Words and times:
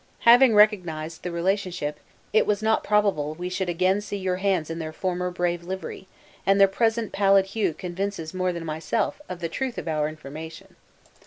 Having 0.21 0.55
recognized 0.55 1.21
the 1.21 1.31
relationship, 1.31 1.99
it 2.33 2.47
was 2.47 2.63
not 2.63 2.83
probable 2.83 3.35
we 3.35 3.49
should 3.49 3.69
again 3.69 4.01
see 4.01 4.17
your 4.17 4.37
hands 4.37 4.71
in 4.71 4.79
their 4.79 4.91
former 4.91 5.29
brave 5.29 5.63
livery; 5.63 6.07
and 6.43 6.59
their 6.59 6.67
present 6.67 7.11
pallid 7.11 7.45
hue 7.45 7.75
convinces 7.75 8.33
more 8.33 8.51
than 8.51 8.65
myself, 8.65 9.21
of 9.29 9.41
the 9.41 9.47
truth 9.47 9.77
of 9.77 9.87
our 9.87 10.09
information." 10.09 10.75